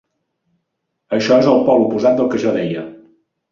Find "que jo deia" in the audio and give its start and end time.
2.35-2.89